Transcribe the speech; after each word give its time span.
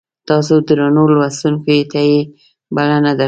تاسو 0.29 0.53
درنو 0.67 1.03
لوستونکو 1.15 1.73
ته 1.91 1.99
یې 2.09 2.17
بلنه 2.75 3.11
درکوم. 3.13 3.19